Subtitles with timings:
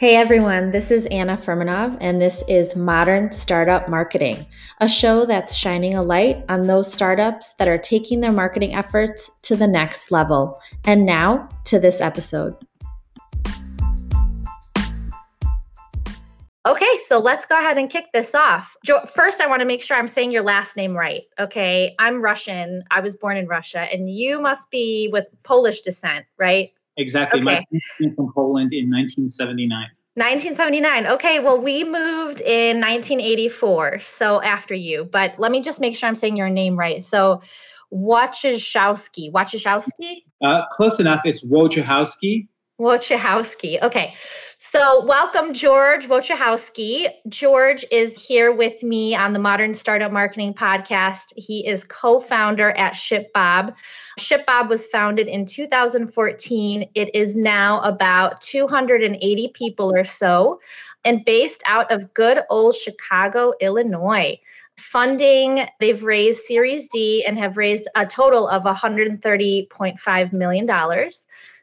[0.00, 4.46] Hey everyone, this is Anna Firmanov, and this is Modern Startup Marketing,
[4.78, 9.30] a show that's shining a light on those startups that are taking their marketing efforts
[9.42, 10.58] to the next level.
[10.86, 12.56] And now to this episode.
[16.64, 18.74] Okay, so let's go ahead and kick this off.
[19.12, 21.24] First, I want to make sure I'm saying your last name right.
[21.38, 22.84] Okay, I'm Russian.
[22.90, 26.70] I was born in Russia, and you must be with Polish descent, right?
[27.00, 27.40] Exactly.
[27.40, 27.44] Okay.
[27.44, 29.88] My came from Poland in 1979.
[30.14, 31.06] 1979.
[31.06, 35.08] Okay, well, we moved in 1984, so after you.
[35.10, 37.04] But let me just make sure I'm saying your name right.
[37.04, 37.40] So,
[37.92, 39.32] Wachaszowski.
[39.32, 40.24] Wachaszowski?
[40.42, 41.22] Uh, close enough.
[41.24, 42.48] It's Wojciechowski.
[42.80, 43.82] Wojciechowski.
[43.82, 44.14] Okay.
[44.72, 47.08] So, welcome, George Wojciechowski.
[47.28, 51.32] George is here with me on the Modern Startup Marketing Podcast.
[51.34, 53.74] He is co founder at ShipBob.
[54.20, 56.88] ShipBob was founded in 2014.
[56.94, 60.60] It is now about 280 people or so
[61.04, 64.38] and based out of good old Chicago, Illinois
[64.76, 65.66] funding.
[65.80, 71.10] They've raised Series D and have raised a total of $130.5 million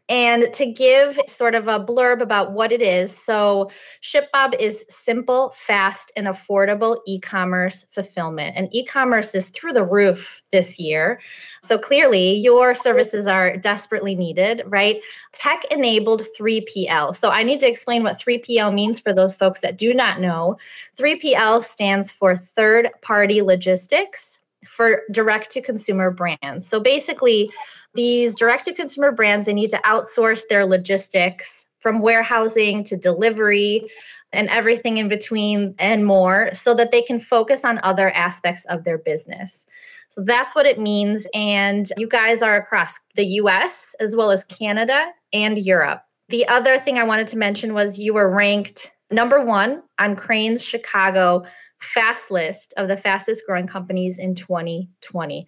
[0.10, 3.16] and to give sort of a blurb about what it is.
[3.16, 3.70] So,
[4.02, 8.56] ShipBob is simple, fast, and affordable e commerce fulfillment.
[8.56, 11.20] And e commerce is through the roof this year.
[11.62, 15.02] So, clearly, your services are desperately needed, right?
[15.34, 17.16] Tech enabled 3PL.
[17.16, 20.58] So, I need to explain what 3PL means for those folks that do not know.
[20.98, 24.40] 3PL stands for third party logistics
[24.78, 26.68] for direct to consumer brands.
[26.68, 27.52] So basically,
[27.96, 33.90] these direct to consumer brands they need to outsource their logistics from warehousing to delivery
[34.32, 38.84] and everything in between and more so that they can focus on other aspects of
[38.84, 39.66] their business.
[40.10, 44.44] So that's what it means and you guys are across the US as well as
[44.44, 46.04] Canada and Europe.
[46.30, 50.62] The other thing I wanted to mention was you were ranked number 1 on Crain's
[50.62, 51.46] Chicago
[51.80, 55.48] fast list of the fastest growing companies in 2020.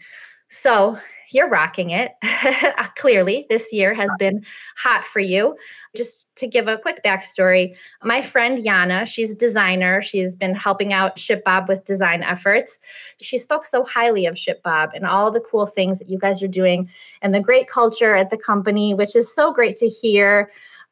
[0.50, 0.98] So
[1.32, 2.14] you're rocking it.
[2.42, 4.42] Uh, clearly, this year has been
[4.78, 5.58] hot for you.
[5.94, 10.02] Just to give a quick backstory, my friend Yana, she's a designer.
[10.02, 12.80] She's been helping out ShipBob with design efforts.
[13.20, 16.48] She spoke so highly of ShipBob and all the cool things that you guys are
[16.48, 16.90] doing
[17.22, 20.50] and the great culture at the company, which is so great to hear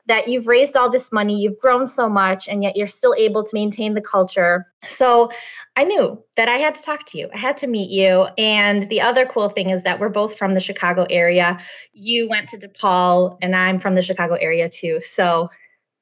[0.08, 3.44] that you've raised all this money, you've grown so much, and yet you're still able
[3.44, 4.66] to maintain the culture.
[4.88, 5.30] So
[5.76, 7.30] I knew that I had to talk to you.
[7.34, 8.28] I had to meet you.
[8.38, 11.60] And the other cool thing is that we're both from the Chicago area.
[11.94, 15.00] You went to DePaul, and I'm from the Chicago area too.
[15.02, 15.50] So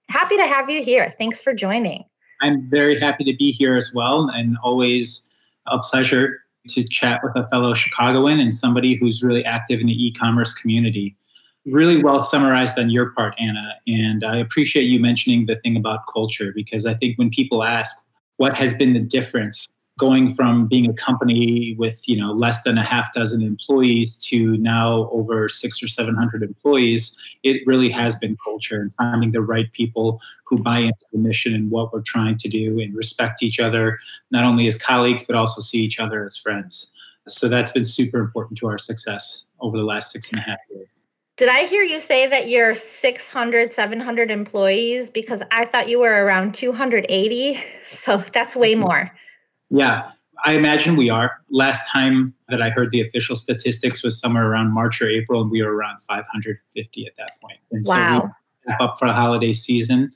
[0.08, 1.14] happy to have you here.
[1.18, 2.06] Thanks for joining.
[2.42, 5.30] I'm very happy to be here as well, and always
[5.68, 10.06] a pleasure to chat with a fellow Chicagoan and somebody who's really active in the
[10.06, 11.16] e commerce community
[11.66, 13.76] really well summarized on your part, Anna.
[13.88, 17.96] And I appreciate you mentioning the thing about culture because I think when people ask
[18.38, 19.68] what has been the difference
[19.98, 24.58] going from being a company with you know less than a half dozen employees to
[24.58, 29.42] now over six or seven hundred employees, it really has been culture and finding the
[29.42, 33.42] right people who buy into the mission and what we're trying to do and respect
[33.42, 33.98] each other
[34.32, 36.92] not only as colleagues but also see each other as friends.
[37.28, 40.60] So that's been super important to our success over the last six and a half
[40.70, 40.88] years.
[41.38, 45.10] Did I hear you say that you're 600, 700 employees?
[45.10, 47.60] Because I thought you were around 280.
[47.88, 48.82] So that's way mm-hmm.
[48.82, 49.12] more.
[49.70, 50.10] Yeah,
[50.44, 51.32] I imagine we are.
[51.52, 55.52] Last time that I heard the official statistics was somewhere around March or April, and
[55.52, 57.60] we were around 550 at that point.
[57.72, 58.22] And wow.
[58.22, 58.32] so
[58.68, 60.12] we up for the holiday season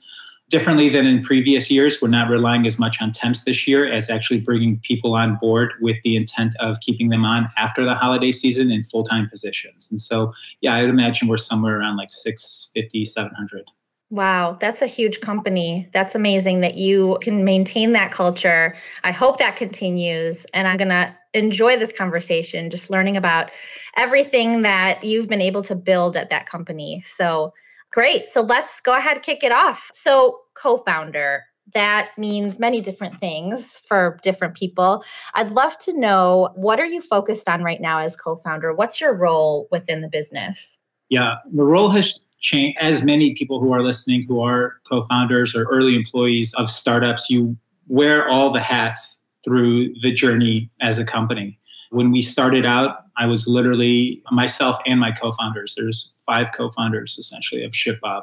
[0.50, 4.10] differently than in previous years, we're not relying as much on temps this year as
[4.10, 8.32] actually bringing people on board with the intent of keeping them on after the holiday
[8.32, 9.88] season in full time positions.
[9.90, 13.64] And so, yeah, I would imagine we're somewhere around like 650, 700.
[14.10, 15.88] Wow, that's a huge company.
[15.94, 18.76] That's amazing that you can maintain that culture.
[19.04, 20.44] I hope that continues.
[20.52, 23.52] And I'm going to enjoy this conversation, just learning about
[23.96, 27.04] everything that you've been able to build at that company.
[27.06, 27.52] So,
[27.92, 28.28] Great.
[28.28, 29.90] So let's go ahead and kick it off.
[29.92, 31.44] So, co founder,
[31.74, 35.04] that means many different things for different people.
[35.34, 38.74] I'd love to know what are you focused on right now as co-founder?
[38.74, 40.78] What's your role within the business?
[41.08, 45.64] Yeah, the role has changed as many people who are listening who are co-founders or
[45.64, 47.56] early employees of startups, you
[47.88, 51.58] wear all the hats through the journey as a company.
[51.90, 55.74] When we started out, I was literally myself and my co-founders.
[55.76, 58.22] There's five co-founders essentially of ShipBob,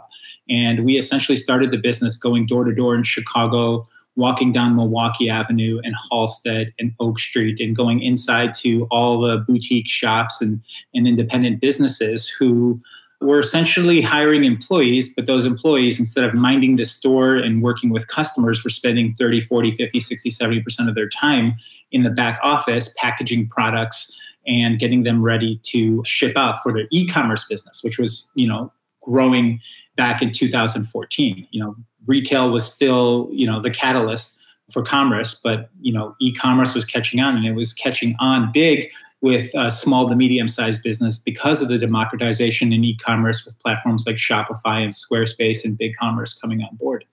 [0.50, 5.30] and we essentially started the business going door to door in Chicago, walking down Milwaukee
[5.30, 10.62] Avenue and Halsted and Oak Street, and going inside to all the boutique shops and,
[10.96, 12.82] and independent businesses who
[13.20, 18.08] were essentially hiring employees, but those employees, instead of minding the store and working with
[18.08, 21.56] customers, were spending 30, 40, 50, 60, 70% of their time
[21.92, 26.88] in the back office packaging products and getting them ready to ship out for their
[26.92, 28.72] e-commerce business, which was, you know,
[29.02, 29.60] growing
[29.96, 31.48] back in 2014.
[31.52, 31.76] You know,
[32.06, 34.38] retail was still, you know, the catalyst
[34.72, 38.90] for commerce, but you know, e-commerce was catching on and it was catching on big
[39.22, 44.06] with uh, small to medium sized business because of the democratization in e-commerce with platforms
[44.06, 47.06] like Shopify and Squarespace and BigCommerce coming on board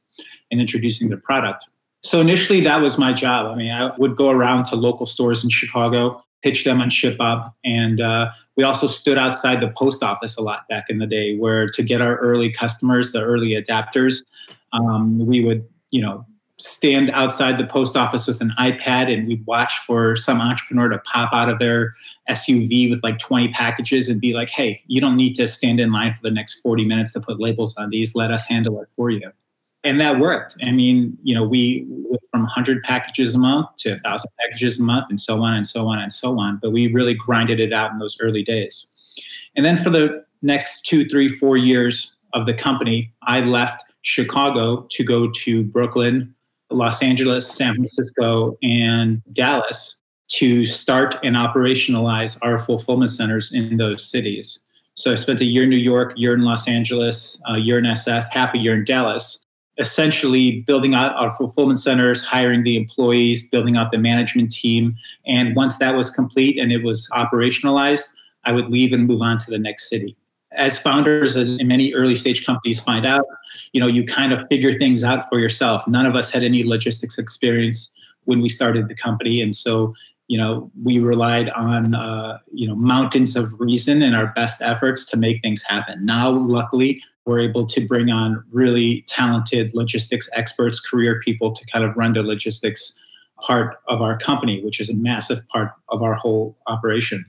[0.51, 1.65] and introducing their product.
[2.03, 3.47] So initially, that was my job.
[3.47, 7.51] I mean, I would go around to local stores in Chicago, pitch them on ShipBob,
[7.65, 11.37] and uh, we also stood outside the post office a lot back in the day,
[11.37, 14.23] where to get our early customers, the early adapters,
[14.75, 16.27] um, we would, you know,
[16.59, 20.99] stand outside the post office with an iPad and we'd watch for some entrepreneur to
[20.99, 21.95] pop out of their
[22.31, 25.93] SUV with like 20 packages and be like, hey, you don't need to stand in
[25.93, 28.15] line for the next 40 minutes to put labels on these.
[28.15, 29.31] Let us handle it for you.
[29.83, 30.56] And that worked.
[30.62, 34.83] I mean, you know, we went from 100 packages a month to 1,000 packages a
[34.83, 36.59] month and so on and so on and so on.
[36.62, 38.91] But we really grinded it out in those early days.
[39.57, 44.87] And then for the next two, three, four years of the company, I left Chicago
[44.91, 46.35] to go to Brooklyn,
[46.70, 54.05] Los Angeles, San Francisco, and Dallas to start and operationalize our fulfillment centers in those
[54.05, 54.61] cities.
[54.94, 57.84] So I spent a year in New York, year in Los Angeles, a year in
[57.84, 59.44] SF, half a year in Dallas,
[59.78, 64.96] essentially building out our fulfillment centers, hiring the employees, building out the management team.
[65.26, 68.12] And once that was complete and it was operationalized,
[68.44, 70.16] I would leave and move on to the next city
[70.56, 73.25] as founders in many early stage companies find out,
[73.73, 75.87] you know, you kind of figure things out for yourself.
[75.87, 77.93] None of us had any logistics experience
[78.25, 79.95] when we started the company, and so
[80.29, 85.05] you know we relied on uh, you know mountains of reason and our best efforts
[85.06, 86.05] to make things happen.
[86.05, 91.85] Now, luckily, we're able to bring on really talented logistics experts, career people to kind
[91.85, 92.99] of run the logistics
[93.39, 97.25] part of our company, which is a massive part of our whole operation.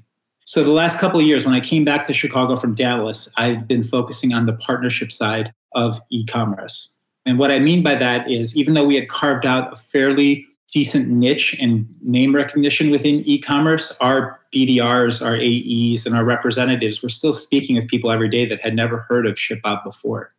[0.45, 3.67] So the last couple of years, when I came back to Chicago from Dallas, I've
[3.67, 6.93] been focusing on the partnership side of e-commerce.
[7.25, 10.45] And what I mean by that is even though we had carved out a fairly
[10.71, 17.09] decent niche and name recognition within e-commerce, our BDRs, our AEs, and our representatives were
[17.09, 20.31] still speaking with people every day that had never heard of ShipBob before.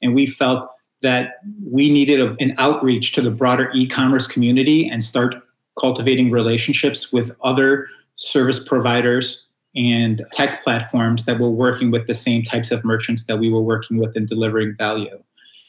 [0.00, 0.68] And we felt
[1.02, 5.34] that we needed an outreach to the broader e-commerce community and start
[5.78, 7.88] cultivating relationships with other
[8.20, 13.38] service providers and tech platforms that were working with the same types of merchants that
[13.38, 15.22] we were working with in delivering value.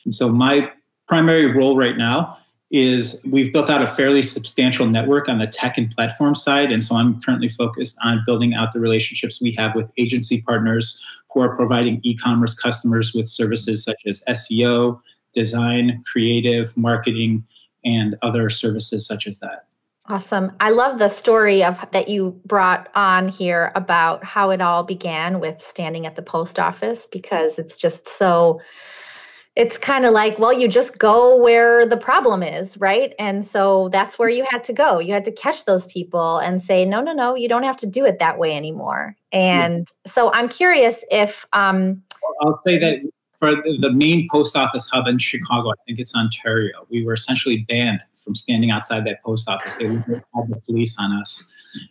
[0.05, 0.71] And so my
[1.07, 2.37] primary role right now
[2.71, 6.71] is we've built out a fairly substantial network on the tech and platform side.
[6.71, 10.99] And so I'm currently focused on building out the relationships we have with agency partners
[11.31, 14.99] who are providing e commerce customers with services such as SEO,
[15.33, 17.45] design, creative, marketing,
[17.85, 19.65] and other services such as that.
[20.07, 20.51] Awesome.
[20.59, 25.39] I love the story of that you brought on here about how it all began
[25.39, 28.59] with standing at the post office because it's just so
[29.55, 33.13] it's kind of like, well, you just go where the problem is, right?
[33.19, 34.99] And so that's where you had to go.
[34.99, 37.85] You had to catch those people and say, no, no, no, you don't have to
[37.85, 39.15] do it that way anymore.
[39.33, 40.11] And yeah.
[40.11, 41.45] so I'm curious if.
[41.51, 42.01] Um,
[42.41, 43.01] I'll say that
[43.41, 47.65] for the main post office hub in Chicago, I think it's Ontario, we were essentially
[47.67, 49.73] banned from standing outside that post office.
[49.75, 51.49] They would call the police on us.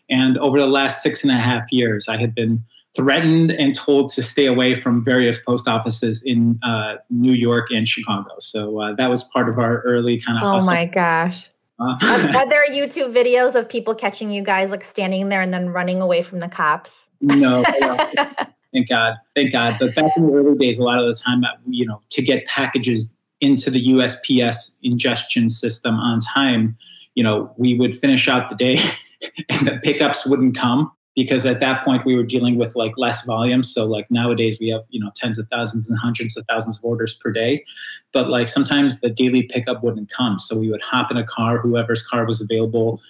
[0.08, 2.62] And over the last six and a half years, I had been
[2.94, 7.88] threatened and told to stay away from various post offices in uh, New York and
[7.88, 8.30] Chicago.
[8.38, 10.44] So uh, that was part of our early kind of.
[10.44, 10.72] Oh hustle.
[10.72, 11.48] my gosh.
[11.80, 15.52] Uh, are, are, there YouTube videos of people catching you guys like standing there and
[15.52, 17.08] then running away from the cops?
[17.20, 17.64] No.
[18.72, 19.14] thank God.
[19.34, 19.76] Thank God.
[19.78, 22.22] But back in the early days, a lot of the time, uh, you know, to
[22.22, 26.76] get packages into the USPS ingestion system on time,
[27.14, 28.80] you know, we would finish out the day
[29.48, 33.24] and the pickups wouldn't come because at that point we were dealing with like less
[33.24, 33.62] volume.
[33.62, 36.84] So like nowadays we have, you know, tens of thousands and hundreds of thousands of
[36.84, 37.64] orders per day.
[38.12, 40.38] But like sometimes the daily pickup wouldn't come.
[40.38, 43.00] So we would hop in a car, whoever's car was available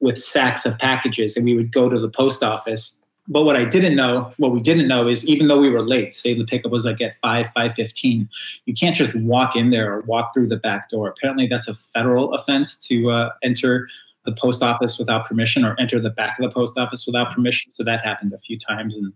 [0.00, 3.64] with sacks of packages and we would go to the post office but what I
[3.64, 6.70] didn't know, what we didn't know is even though we were late, say the pickup
[6.70, 8.28] was like at 5, 5.15,
[8.66, 11.08] you can't just walk in there or walk through the back door.
[11.08, 13.88] Apparently that's a federal offense to uh, enter
[14.24, 17.70] the post office without permission or enter the back of the post office without permission.
[17.70, 18.96] So that happened a few times.
[18.96, 19.12] And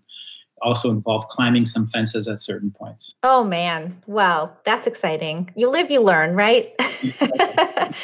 [0.62, 3.14] also involve climbing some fences at certain points.
[3.22, 5.50] Oh man, well, that's exciting.
[5.56, 6.74] You live, you learn, right?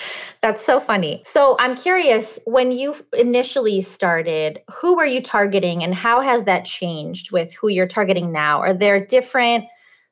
[0.43, 1.23] that's so funny.
[1.25, 6.65] So I'm curious, when you initially started, who were you targeting and how has that
[6.65, 8.61] changed with who you're targeting now?
[8.61, 9.65] Are there different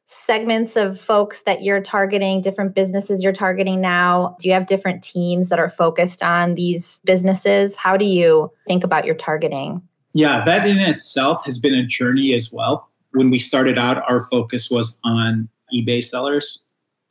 [0.06, 4.36] segments of folks that you're targeting, different businesses you're targeting now?
[4.38, 7.76] Do you have different teams that are focused on these businesses?
[7.76, 9.82] How do you think about your targeting?
[10.14, 12.88] Yeah, that in itself has been a journey as well.
[13.12, 16.62] When we started out, our focus was on eBay sellers,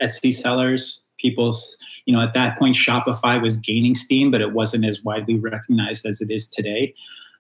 [0.02, 4.86] Etsy sellers, people's, you know, at that point, Shopify was gaining steam, but it wasn't
[4.86, 6.94] as widely recognized as it is today.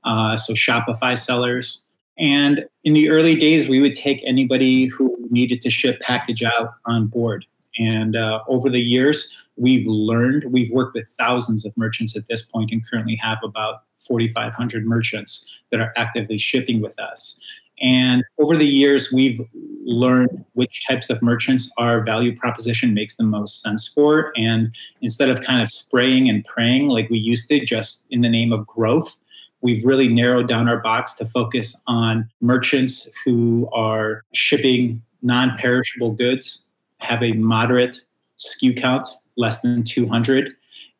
[0.03, 1.83] Uh, so, Shopify sellers.
[2.17, 6.73] And in the early days, we would take anybody who needed to ship package out
[6.85, 7.45] on board.
[7.79, 12.43] And uh, over the years, we've learned, we've worked with thousands of merchants at this
[12.43, 17.39] point and currently have about 4,500 merchants that are actively shipping with us.
[17.81, 19.41] And over the years, we've
[19.83, 24.31] learned which types of merchants our value proposition makes the most sense for.
[24.35, 28.29] And instead of kind of spraying and praying like we used to, just in the
[28.29, 29.17] name of growth,
[29.61, 36.11] we've really narrowed down our box to focus on merchants who are shipping non perishable
[36.11, 36.63] goods,
[36.99, 38.01] have a moderate
[38.39, 40.51] SKU count, less than 200,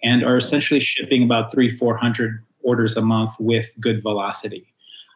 [0.03, 4.65] and are essentially shipping about three, 400 orders a month with good velocity.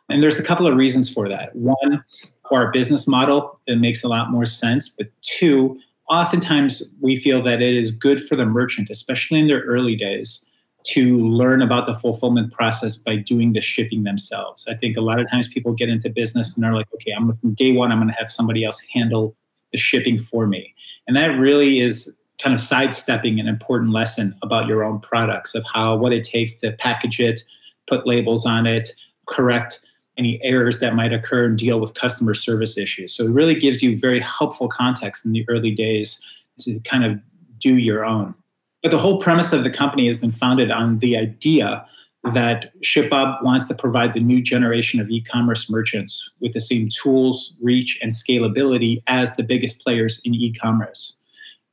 [0.09, 1.55] And there's a couple of reasons for that.
[1.55, 2.03] One,
[2.47, 4.89] for our business model, it makes a lot more sense.
[4.89, 9.61] But two, oftentimes we feel that it is good for the merchant, especially in their
[9.61, 10.45] early days,
[10.85, 14.65] to learn about the fulfillment process by doing the shipping themselves.
[14.69, 17.35] I think a lot of times people get into business and they're like, okay, I'm
[17.35, 19.35] from day one, I'm going to have somebody else handle
[19.73, 20.73] the shipping for me.
[21.05, 25.65] And that really is kind of sidestepping an important lesson about your own products of
[25.73, 27.41] how what it takes to package it,
[27.87, 28.89] put labels on it,
[29.27, 29.81] correct
[30.17, 33.13] any errors that might occur and deal with customer service issues.
[33.13, 36.19] So it really gives you very helpful context in the early days
[36.59, 37.19] to kind of
[37.59, 38.33] do your own.
[38.81, 41.85] But the whole premise of the company has been founded on the idea
[42.33, 47.55] that ShipBob wants to provide the new generation of e-commerce merchants with the same tools,
[47.61, 51.16] reach, and scalability as the biggest players in e-commerce.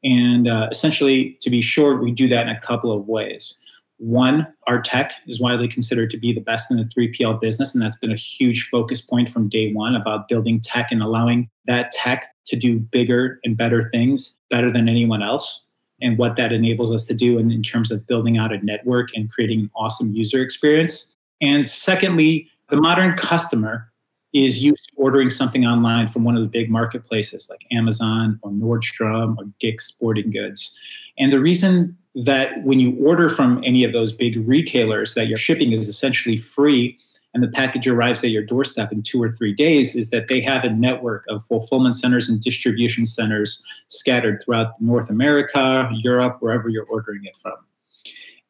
[0.05, 3.59] And uh, essentially, to be short, we do that in a couple of ways.
[3.99, 7.83] One, our tech is widely considered to be the best in the 3PL business, and
[7.83, 11.91] that's been a huge focus point from day one about building tech and allowing that
[11.93, 15.63] tech to do bigger and better things better than anyone else.
[16.03, 19.09] And what that enables us to do in, in terms of building out a network
[19.15, 21.17] and creating an awesome user experience.
[21.41, 23.91] And secondly, the modern customer
[24.35, 28.51] is used to ordering something online from one of the big marketplaces like Amazon or
[28.51, 30.77] Nordstrom or Dick's Sporting Goods.
[31.19, 35.37] And the reason that when you order from any of those big retailers that your
[35.37, 36.99] shipping is essentially free
[37.33, 40.41] and the package arrives at your doorstep in two or three days is that they
[40.41, 46.69] have a network of fulfillment centers and distribution centers scattered throughout North America, Europe, wherever
[46.69, 47.55] you're ordering it from.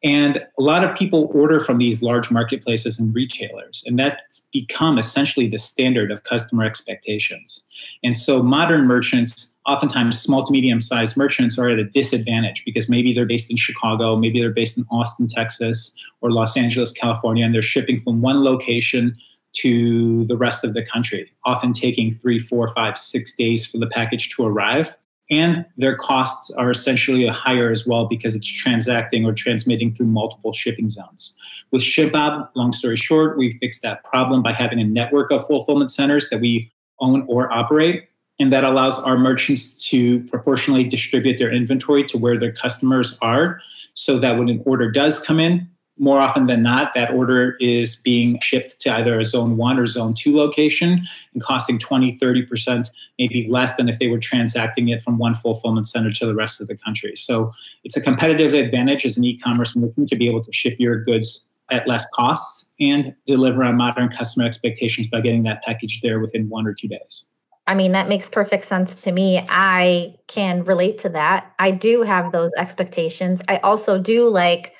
[0.05, 4.99] And a lot of people order from these large marketplaces and retailers, and that's become
[4.99, 7.63] essentially the standard of customer expectations.
[8.03, 12.87] And so modern merchants, oftentimes small to medium sized merchants, are at a disadvantage because
[12.87, 17.43] maybe they're based in Chicago, maybe they're based in Austin, Texas, or Los Angeles, California,
[17.43, 19.17] and they're shipping from one location
[19.53, 23.87] to the rest of the country, often taking three, four, five, six days for the
[23.87, 24.93] package to arrive
[25.29, 30.53] and their costs are essentially higher as well because it's transacting or transmitting through multiple
[30.53, 31.35] shipping zones.
[31.71, 35.91] With ShipBob, long story short, we fixed that problem by having a network of fulfillment
[35.91, 38.07] centers that we own or operate.
[38.39, 43.61] And that allows our merchants to proportionally distribute their inventory to where their customers are
[43.93, 47.95] so that when an order does come in, more often than not, that order is
[47.95, 52.89] being shipped to either a zone one or zone two location and costing 20, 30%,
[53.17, 56.59] maybe less than if they were transacting it from one fulfillment center to the rest
[56.59, 57.15] of the country.
[57.15, 60.75] So it's a competitive advantage as an e commerce merchant to be able to ship
[60.79, 66.01] your goods at less costs and deliver on modern customer expectations by getting that package
[66.01, 67.25] there within one or two days.
[67.67, 69.43] I mean, that makes perfect sense to me.
[69.49, 71.51] I can relate to that.
[71.57, 73.41] I do have those expectations.
[73.47, 74.73] I also do like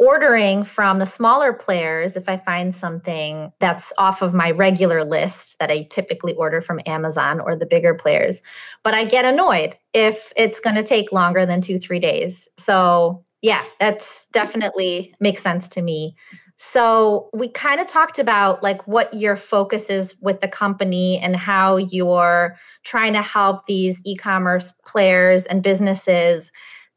[0.00, 5.58] ordering from the smaller players if I find something that's off of my regular list
[5.58, 8.40] that I typically order from Amazon or the bigger players.
[8.82, 12.48] But I get annoyed if it's going to take longer than two, three days.
[12.56, 16.16] So, yeah, that's definitely makes sense to me.
[16.56, 21.36] So, we kind of talked about like what your focus is with the company and
[21.36, 26.50] how you're trying to help these e commerce players and businesses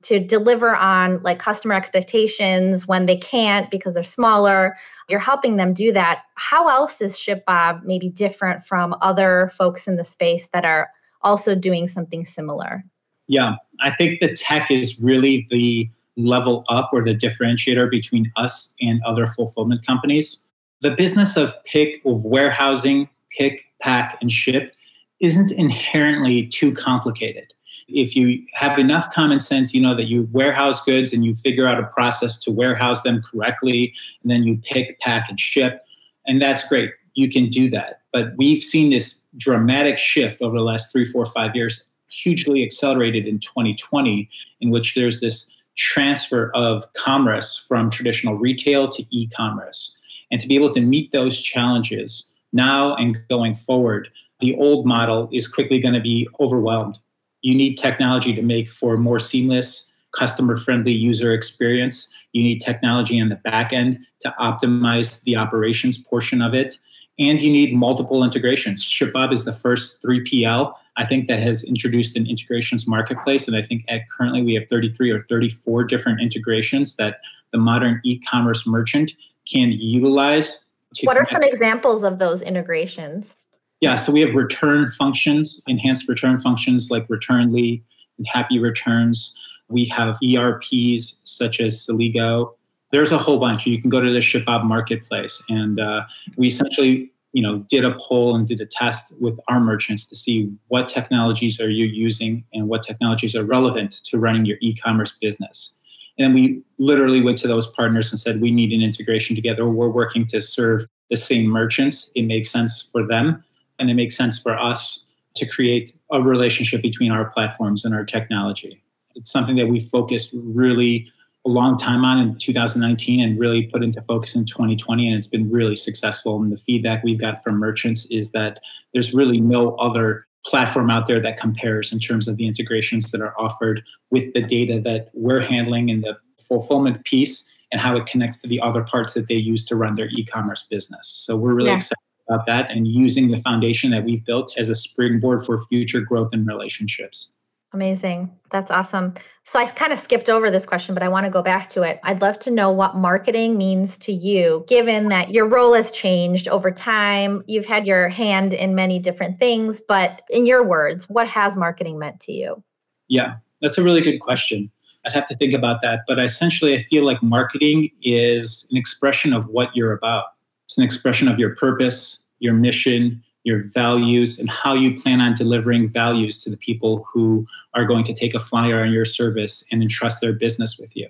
[0.04, 4.78] to deliver on like customer expectations when they can't because they're smaller.
[5.10, 6.24] You're helping them do that.
[6.36, 10.90] How else is ShipBob maybe different from other folks in the space that are
[11.22, 12.84] also doing something similar?
[13.28, 18.76] Yeah, I think the tech is really the level up or the differentiator between us
[18.82, 20.44] and other fulfillment companies.
[20.82, 24.76] The business of pick, of warehousing, pick, pack, and ship
[25.22, 27.53] isn't inherently too complicated.
[27.88, 31.68] If you have enough common sense, you know that you warehouse goods and you figure
[31.68, 35.86] out a process to warehouse them correctly, and then you pick, pack, and ship.
[36.26, 36.92] And that's great.
[37.16, 38.02] You can do that.
[38.12, 43.28] But we've seen this dramatic shift over the last three, four, five years, hugely accelerated
[43.28, 44.30] in 2020,
[44.62, 49.96] in which there's this transfer of commerce from traditional retail to e commerce.
[50.32, 54.10] And to be able to meet those challenges now and going forward,
[54.40, 57.00] the old model is quickly going to be overwhelmed.
[57.44, 62.12] You need technology to make for a more seamless, customer friendly user experience.
[62.32, 66.80] You need technology on the back end to optimize the operations portion of it.
[67.20, 68.84] And you need multiple integrations.
[68.84, 73.48] ShipBob is the first 3PL I think that has introduced an integrations marketplace.
[73.48, 77.18] And I think at currently we have 33 or 34 different integrations that
[77.52, 79.14] the modern e-commerce merchant
[79.52, 80.66] can utilize.
[81.04, 83.36] what are some examples of those integrations?
[83.84, 87.84] Yeah, so we have return functions, enhanced return functions like Returnly
[88.18, 89.38] and Happy Returns.
[89.68, 92.54] We have ERPs such as Celigo.
[92.94, 93.68] There's a whole bunch.
[93.68, 96.04] You can go to the ShipBob marketplace, and uh,
[96.38, 100.16] we essentially you know did a poll and did a test with our merchants to
[100.16, 105.18] see what technologies are you using and what technologies are relevant to running your e-commerce
[105.20, 105.76] business
[106.20, 109.90] and we literally went to those partners and said we need an integration together we're
[109.90, 113.44] working to serve the same merchants it makes sense for them
[113.84, 118.06] and it makes sense for us to create a relationship between our platforms and our
[118.06, 118.82] technology.
[119.16, 121.12] It's something that we focused really
[121.46, 125.28] a long time on in 2019 and really put into focus in 2020 and it's
[125.28, 126.42] been really successful.
[126.42, 128.60] And the feedback we've got from merchants is that
[128.94, 133.22] there's really no other platform out there that compares in terms of the integrations that
[133.22, 138.06] are offered with the data that we're handling in the fulfillment piece and how it
[138.06, 141.08] connects to the other parts that they use to run their e-commerce business.
[141.08, 141.78] So we're really yeah.
[141.78, 146.02] excited about that and using the foundation that we've built as a springboard for future
[146.02, 147.34] growth and relationships
[147.74, 148.30] Amazing.
[148.52, 149.16] That's awesome.
[149.46, 151.82] So I kind of skipped over this question, but I want to go back to
[151.82, 152.00] it.
[152.04, 156.48] I'd love to know what marketing means to you, given that your role has changed
[156.48, 157.42] over time.
[157.48, 161.98] You've had your hand in many different things, but in your words, what has marketing
[161.98, 162.64] meant to you?
[163.08, 164.72] Yeah, that's a really good question.
[165.04, 166.02] I'd have to think about that.
[166.08, 170.26] But essentially, I feel like marketing is an expression of what you're about,
[170.74, 175.36] it's an expression of your purpose, your mission, your values and how you plan on
[175.36, 179.64] delivering values to the people who are going to take a flyer on your service
[179.72, 181.08] and entrust their business with you.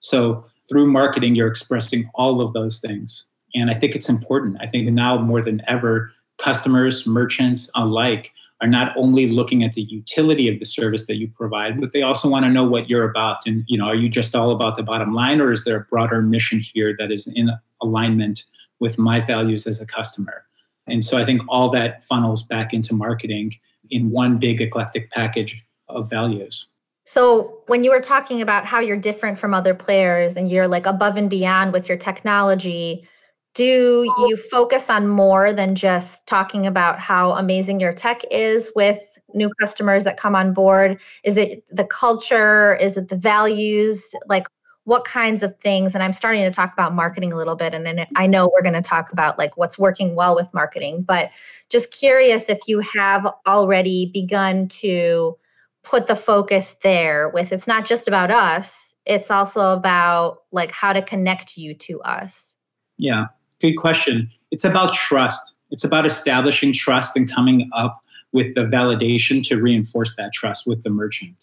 [0.00, 3.28] So through marketing, you're expressing all of those things.
[3.54, 4.56] And I think it's important.
[4.60, 9.82] I think now more than ever, customers, merchants alike are not only looking at the
[9.82, 13.08] utility of the service that you provide, but they also want to know what you're
[13.08, 13.46] about.
[13.46, 15.84] And you know, are you just all about the bottom line, or is there a
[15.84, 17.50] broader mission here that is in
[17.80, 18.42] alignment
[18.80, 20.44] with my values as a customer?
[20.86, 23.54] And so I think all that funnels back into marketing
[23.90, 26.66] in one big eclectic package of values.
[27.06, 30.86] So, when you were talking about how you're different from other players and you're like
[30.86, 33.06] above and beyond with your technology,
[33.54, 39.18] do you focus on more than just talking about how amazing your tech is with
[39.32, 40.98] new customers that come on board?
[41.22, 42.74] Is it the culture?
[42.76, 44.12] Is it the values?
[44.26, 44.48] Like,
[44.84, 47.84] what kinds of things and i'm starting to talk about marketing a little bit and
[47.86, 51.30] then i know we're going to talk about like what's working well with marketing but
[51.68, 55.36] just curious if you have already begun to
[55.82, 60.94] put the focus there with it's not just about us it's also about like how
[60.94, 62.56] to connect you to us.
[62.96, 63.26] Yeah
[63.64, 64.30] good question.
[64.50, 65.54] It's about trust.
[65.70, 68.00] It's about establishing trust and coming up
[68.32, 71.34] with the validation to reinforce that trust with the merchant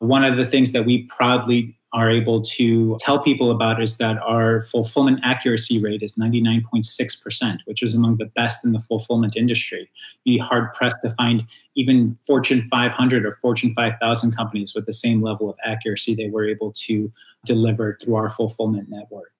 [0.00, 4.16] one of the things that we proudly are able to tell people about is that
[4.18, 9.90] our fulfillment accuracy rate is 99.6%, which is among the best in the fulfillment industry.
[10.24, 14.92] You'd be hard pressed to find even Fortune 500 or Fortune 5000 companies with the
[14.92, 17.12] same level of accuracy they were able to
[17.44, 19.32] deliver through our fulfillment network.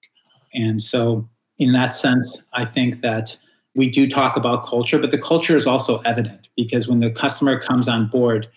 [0.53, 3.37] And so, in that sense, I think that
[3.75, 7.59] we do talk about culture, but the culture is also evident because when the customer
[7.59, 8.49] comes on board,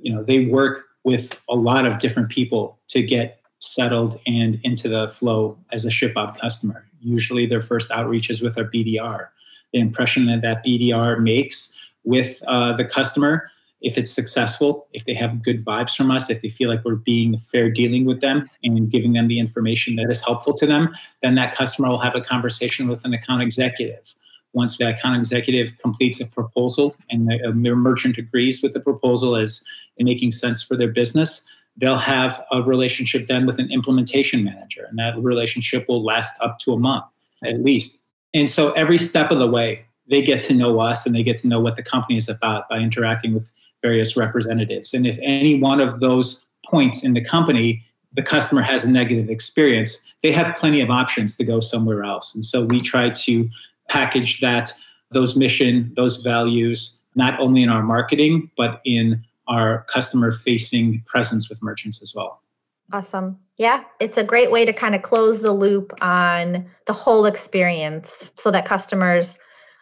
[0.00, 4.88] you know, they work with a lot of different people to get settled and into
[4.88, 6.86] the flow as a ShipBob customer.
[7.00, 9.28] Usually their first outreach is with our BDR.
[9.72, 15.14] The impression that that BDR makes with uh, the customer if it's successful, if they
[15.14, 18.48] have good vibes from us, if they feel like we're being fair dealing with them
[18.64, 22.16] and giving them the information that is helpful to them, then that customer will have
[22.16, 24.14] a conversation with an account executive.
[24.54, 29.36] Once the account executive completes a proposal and uh, the merchant agrees with the proposal
[29.36, 29.62] as
[29.98, 34.98] making sense for their business, they'll have a relationship then with an implementation manager, and
[34.98, 37.04] that relationship will last up to a month
[37.44, 38.00] at least.
[38.34, 41.40] And so every step of the way, they get to know us and they get
[41.42, 43.50] to know what the company is about by interacting with
[43.82, 44.94] various representatives.
[44.94, 47.84] And if any one of those points in the company,
[48.14, 52.34] the customer has a negative experience, they have plenty of options to go somewhere else.
[52.34, 53.48] And so we try to
[53.88, 54.72] package that,
[55.10, 61.48] those mission, those values, not only in our marketing, but in our customer facing presence
[61.48, 62.42] with merchants as well.
[62.92, 63.38] Awesome.
[63.56, 68.30] Yeah, it's a great way to kind of close the loop on the whole experience
[68.34, 69.38] so that customers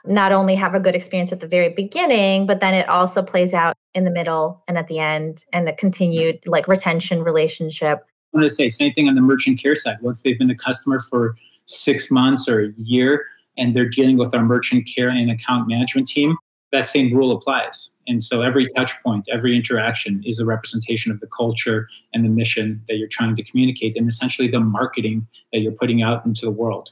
[0.06, 3.52] not only have a good experience at the very beginning, but then it also plays
[3.52, 7.98] out in the middle and at the end and the continued like retention relationship.
[8.34, 9.98] I want to say same thing on the merchant care side.
[10.00, 13.24] Once they've been a customer for six months or a year
[13.56, 16.36] and they're dealing with our merchant care and account management team,
[16.72, 17.90] that same rule applies.
[18.06, 22.28] And so every touch point, every interaction is a representation of the culture and the
[22.28, 26.44] mission that you're trying to communicate and essentially the marketing that you're putting out into
[26.44, 26.90] the world.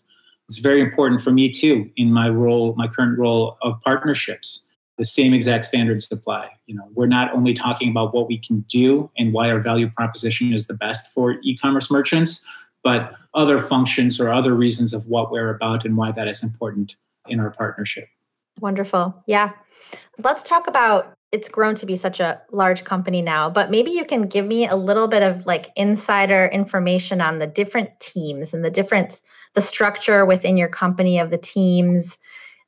[0.48, 4.64] It's very important for me too in my role, my current role of partnerships.
[4.96, 6.50] The same exact standards apply.
[6.66, 9.90] You know, we're not only talking about what we can do and why our value
[9.90, 12.46] proposition is the best for e-commerce merchants,
[12.84, 16.94] but other functions or other reasons of what we're about and why that is important
[17.28, 18.08] in our partnership.
[18.60, 19.14] Wonderful.
[19.26, 19.52] Yeah.
[20.18, 24.04] Let's talk about it's grown to be such a large company now, but maybe you
[24.04, 28.64] can give me a little bit of like insider information on the different teams and
[28.64, 29.20] the different
[29.54, 32.16] the structure within your company of the teams,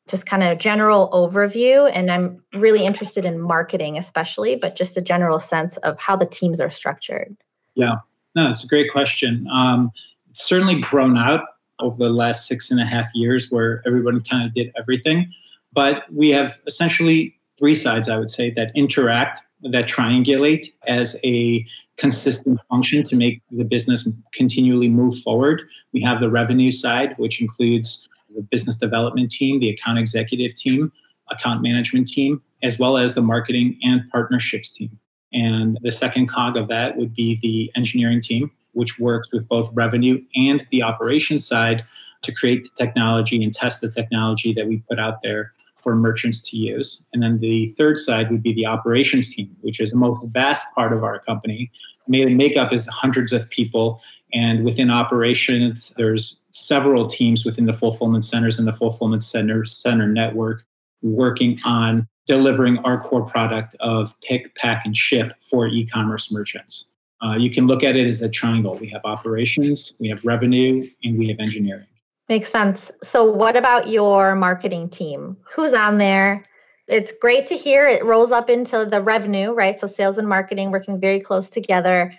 [0.09, 4.96] just kind of a general overview and I'm really interested in marketing especially, but just
[4.96, 7.37] a general sense of how the teams are structured.
[7.76, 7.96] Yeah.
[8.35, 9.46] No, it's a great question.
[9.52, 9.92] Um,
[10.37, 11.44] certainly grown out
[11.81, 15.33] over the last six and a half years where everyone kind of did everything.
[15.72, 21.66] But we have essentially three sides, I would say, that interact, that triangulate as a
[21.96, 25.62] consistent function to make the business continually move forward.
[25.92, 30.92] We have the revenue side, which includes the business development team, the account executive team,
[31.31, 34.99] account management team, as well as the marketing and partnerships team.
[35.33, 39.70] And the second cog of that would be the engineering team, which works with both
[39.72, 41.82] revenue and the operations side
[42.22, 46.42] to create the technology and test the technology that we put out there for merchants
[46.50, 47.04] to use.
[47.12, 50.74] And then the third side would be the operations team, which is the most vast
[50.74, 51.70] part of our company.
[52.06, 54.00] Made makeup is hundreds of people.
[54.34, 60.08] And within operations, there's several teams within the fulfillment centers and the fulfillment center center
[60.08, 60.64] network
[61.02, 66.86] working on delivering our core product of pick, pack, and ship for e-commerce merchants.
[67.24, 68.74] Uh, you can look at it as a triangle.
[68.74, 71.87] We have operations, we have revenue, and we have engineering.
[72.29, 72.90] Makes sense.
[73.02, 75.37] So, what about your marketing team?
[75.55, 76.42] Who's on there?
[76.88, 79.79] It's great to hear it rolls up into the revenue, right?
[79.79, 82.12] So, sales and marketing working very close together.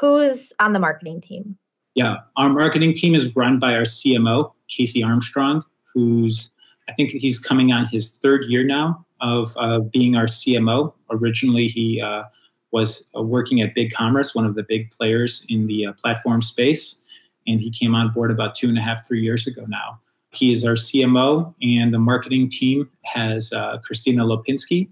[0.00, 1.56] Who's on the marketing team?
[1.94, 5.62] Yeah, our marketing team is run by our CMO, Casey Armstrong,
[5.94, 6.50] who's,
[6.88, 10.92] I think he's coming on his third year now of uh, being our CMO.
[11.10, 12.24] Originally, he uh,
[12.78, 16.40] was uh, working at Big Commerce, one of the big players in the uh, platform
[16.42, 17.02] space
[17.46, 19.98] and he came on board about two and a half, three years ago now.
[20.30, 24.88] He is our CMO, and the marketing team has uh, Christina Lopinski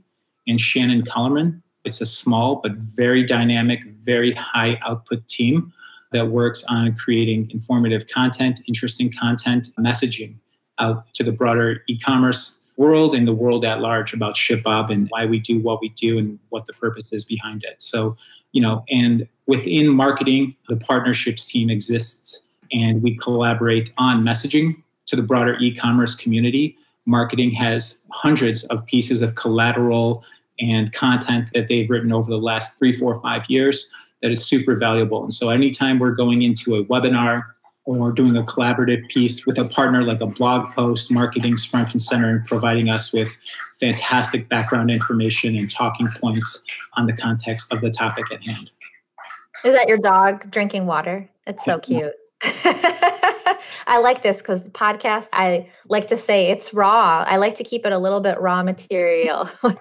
[0.46, 1.62] and Shannon Kellerman.
[1.84, 5.72] It's a small but very dynamic, very high output team
[6.12, 10.36] that works on creating informative content, interesting content, messaging
[10.78, 15.08] out to the broader e commerce world and the world at large about ShipBob and
[15.10, 17.80] why we do what we do and what the purpose is behind it.
[17.80, 18.16] So,
[18.52, 25.16] you know, and within marketing, the partnerships team exists and we collaborate on messaging to
[25.16, 26.76] the broader e commerce community.
[27.06, 30.24] Marketing has hundreds of pieces of collateral
[30.60, 33.90] and content that they've written over the last three, four, five years
[34.22, 35.22] that is super valuable.
[35.22, 37.42] And so, anytime we're going into a webinar
[37.86, 42.00] or doing a collaborative piece with a partner like a blog post, marketing's front and
[42.00, 43.36] center, and providing us with
[43.78, 48.70] fantastic background information and talking points on the context of the topic at hand.
[49.64, 51.28] Is that your dog drinking water?
[51.46, 52.12] It's so cute.
[53.86, 57.24] I like this because the podcast, I like to say it's raw.
[57.26, 59.80] I like to keep it a little bit raw material with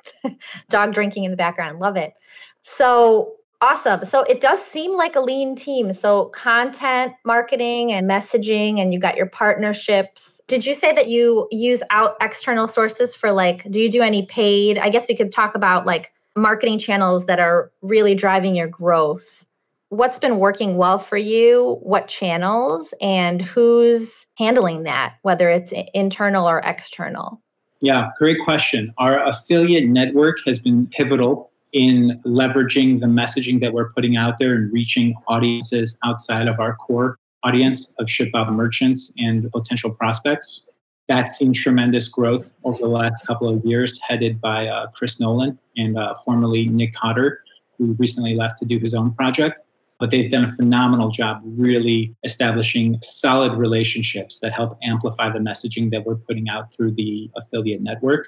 [0.70, 1.80] dog drinking in the background.
[1.80, 2.14] Love it.
[2.62, 4.04] So awesome.
[4.04, 5.94] So it does seem like a lean team.
[5.94, 10.42] So content, marketing, and messaging, and you got your partnerships.
[10.48, 14.26] Did you say that you use out external sources for like, do you do any
[14.26, 14.78] paid?
[14.78, 19.46] I guess we could talk about like marketing channels that are really driving your growth.
[19.90, 21.78] What's been working well for you?
[21.84, 27.42] What channels and who's handling that, whether it's internal or external?
[27.80, 28.94] Yeah, great question.
[28.98, 34.54] Our affiliate network has been pivotal in leveraging the messaging that we're putting out there
[34.54, 40.62] and reaching audiences outside of our core audience of ShipBob merchants and potential prospects.
[41.10, 45.60] That's seen tremendous growth over the last couple of years, headed by uh, Chris Nolan
[45.76, 47.42] and uh, formerly Nick Cotter,
[47.78, 49.60] who recently left to do his own project.
[50.00, 55.92] But they've done a phenomenal job really establishing solid relationships that help amplify the messaging
[55.92, 58.28] that we're putting out through the affiliate network.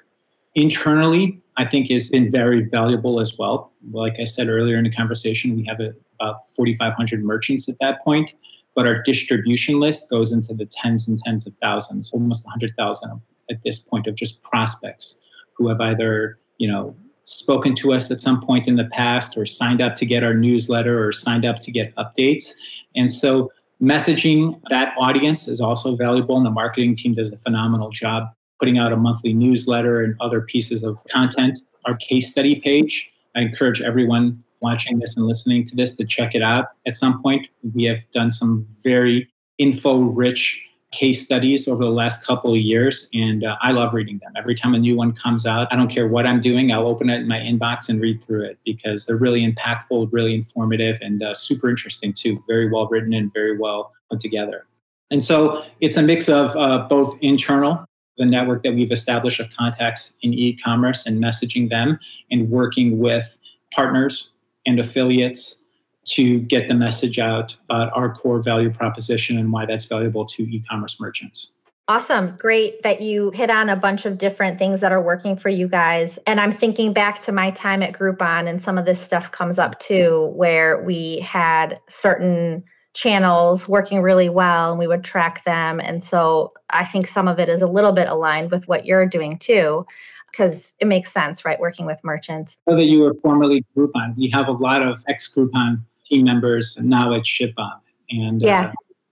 [0.56, 3.72] Internally, I think has been very valuable as well.
[3.92, 8.32] Like I said earlier in the conversation, we have about 4,500 merchants at that point
[8.76, 13.62] but our distribution list goes into the tens and tens of thousands, almost 100,000 at
[13.64, 15.22] this point of just prospects
[15.54, 19.46] who have either, you know, spoken to us at some point in the past or
[19.46, 22.52] signed up to get our newsletter or signed up to get updates.
[22.96, 27.90] And so messaging that audience is also valuable and the marketing team does a phenomenal
[27.90, 28.28] job
[28.60, 31.60] putting out a monthly newsletter and other pieces of content.
[31.86, 36.34] Our case study page, I encourage everyone watching this and listening to this to check
[36.34, 37.48] it out at some point.
[37.74, 43.10] We have done some very info rich case studies over the last couple of years,
[43.14, 44.32] and uh, I love reading them.
[44.38, 47.10] Every time a new one comes out, I don't care what I'm doing, I'll open
[47.10, 51.22] it in my inbox and read through it because they're really impactful, really informative, and
[51.22, 52.42] uh, super interesting too.
[52.48, 54.66] Very well written and very well put together.
[55.12, 57.86] And so it's a mix of uh, both internal,
[58.18, 62.00] the network that we've established of contacts in e commerce and messaging them,
[62.32, 63.38] and working with
[63.74, 64.32] partners
[64.66, 65.64] and affiliates
[66.06, 70.44] to get the message out about our core value proposition and why that's valuable to
[70.44, 71.52] e commerce merchants.
[71.88, 72.36] Awesome.
[72.38, 75.68] Great that you hit on a bunch of different things that are working for you
[75.68, 76.18] guys.
[76.26, 79.60] And I'm thinking back to my time at Groupon, and some of this stuff comes
[79.60, 82.64] up too, where we had certain
[82.96, 85.80] channels working really well and we would track them.
[85.80, 89.06] And so I think some of it is a little bit aligned with what you're
[89.06, 89.86] doing too
[90.32, 91.60] because it makes sense, right?
[91.60, 92.58] Working with merchants.
[92.68, 94.16] I know that you were formerly Groupon.
[94.18, 97.80] We have a lot of ex Groupon team members now at ShipBob.
[98.10, 98.66] And uh, yeah.
[98.68, 98.72] Uh,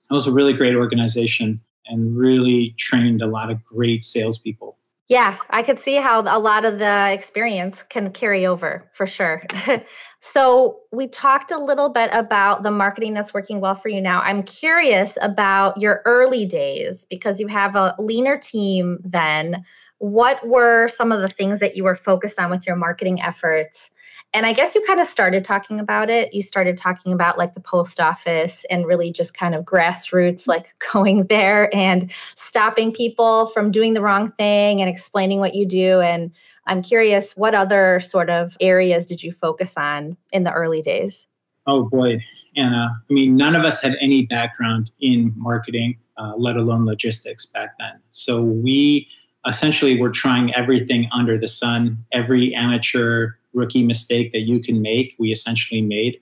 [0.10, 4.78] it was a really great organization and really trained a lot of great salespeople.
[5.10, 9.44] Yeah, I could see how a lot of the experience can carry over for sure.
[10.22, 14.22] so, we talked a little bit about the marketing that's working well for you now.
[14.22, 19.66] I'm curious about your early days because you have a leaner team then
[20.00, 23.90] what were some of the things that you were focused on with your marketing efforts?
[24.34, 26.34] And I guess you kind of started talking about it.
[26.34, 30.74] You started talking about like the post office and really just kind of grassroots, like
[30.94, 36.02] going there and stopping people from doing the wrong thing and explaining what you do.
[36.02, 36.32] And
[36.66, 41.28] I'm curious, what other sort of areas did you focus on in the early days?
[41.68, 42.20] Oh boy,
[42.58, 42.88] Anna.
[43.10, 47.76] I mean, none of us had any background in marketing, uh, let alone logistics back
[47.80, 48.02] then.
[48.10, 49.08] So we
[49.48, 55.16] essentially we're trying everything under the sun every amateur rookie mistake that you can make
[55.20, 56.20] we essentially made.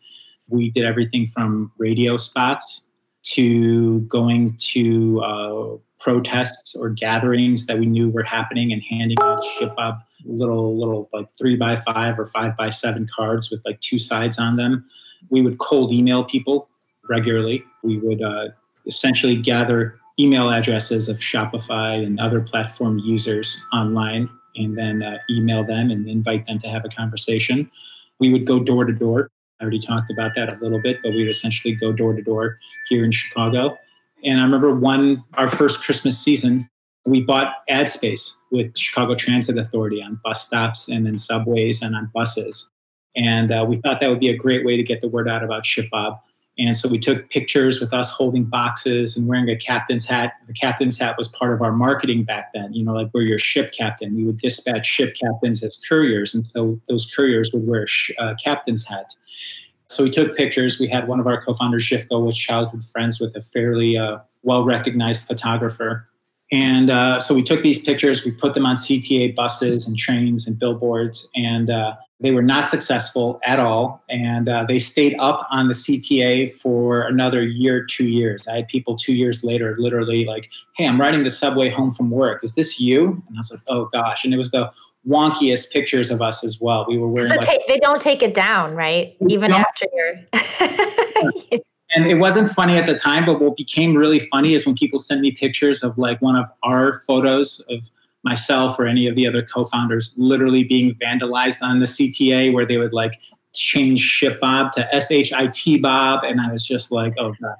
[0.47, 2.83] We did everything from radio spots
[3.23, 9.43] to going to uh, protests or gatherings that we knew were happening and handing out
[9.59, 13.99] ShipBob little little like three by five or five by seven cards with like two
[13.99, 14.85] sides on them.
[15.29, 16.69] We would cold email people
[17.09, 17.63] regularly.
[17.83, 18.49] We would uh,
[18.87, 25.63] essentially gather email addresses of Shopify and other platform users online and then uh, email
[25.63, 27.69] them and invite them to have a conversation.
[28.19, 29.29] We would go door to door.
[29.59, 32.57] I already talked about that a little bit, but we'd essentially go door to door
[32.89, 33.77] here in Chicago.
[34.23, 36.69] And I remember one, our first Christmas season,
[37.05, 41.95] we bought ad space with Chicago Transit Authority on bus stops and in subways and
[41.95, 42.69] on buses.
[43.15, 45.43] And uh, we thought that would be a great way to get the word out
[45.43, 46.19] about ShipBob.
[46.57, 50.33] And so we took pictures with us holding boxes and wearing a captain's hat.
[50.47, 53.39] The captain's hat was part of our marketing back then, you know, like we're your
[53.39, 54.15] ship captain.
[54.15, 56.35] We would dispatch ship captains as couriers.
[56.35, 57.87] And so those couriers would wear
[58.19, 59.13] a uh, captain's hat.
[59.87, 60.79] So we took pictures.
[60.79, 64.19] We had one of our co founders, Jivko, was childhood friends with a fairly uh,
[64.43, 66.07] well recognized photographer.
[66.51, 70.47] And uh, so we took these pictures, we put them on CTA buses and trains
[70.47, 74.03] and billboards, and uh, they were not successful at all.
[74.09, 78.47] And uh, they stayed up on the CTA for another year, two years.
[78.47, 82.11] I had people two years later literally like, hey, I'm riding the subway home from
[82.11, 82.43] work.
[82.43, 83.23] Is this you?
[83.27, 84.23] And I was like, oh gosh.
[84.23, 84.71] And it was the
[85.07, 86.85] wonkiest pictures of us as well.
[86.87, 87.31] We were wearing.
[87.31, 89.17] like, ta- they don't take it down, right?
[89.27, 91.59] Even after you're.
[91.93, 94.97] and it wasn't funny at the time but what became really funny is when people
[94.97, 97.81] sent me pictures of like one of our photos of
[98.23, 102.77] myself or any of the other co-founders literally being vandalized on the CTA where they
[102.77, 103.19] would like
[103.53, 106.23] change ship Bob to SHIT Bob.
[106.23, 107.55] And I was just like, oh God.